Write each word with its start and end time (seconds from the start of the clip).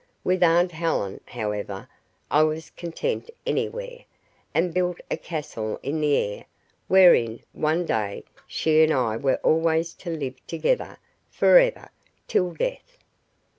With 0.23 0.41
aunt 0.41 0.71
Helen, 0.71 1.21
however, 1.27 1.87
I 2.31 2.41
was 2.41 2.71
content 2.71 3.29
anywhere, 3.45 4.05
and 4.51 4.73
built 4.73 4.99
a 5.11 5.15
castle 5.17 5.79
in 5.83 6.01
the 6.01 6.15
air, 6.17 6.45
wherein 6.87 7.41
one 7.53 7.85
day 7.85 8.23
she 8.47 8.81
and 8.81 8.91
I 8.91 9.15
were 9.17 9.37
always 9.43 9.93
to 9.97 10.09
live 10.09 10.43
together 10.47 10.97
for 11.29 11.59
ever! 11.59 11.89
Till 12.27 12.49
death! 12.51 12.97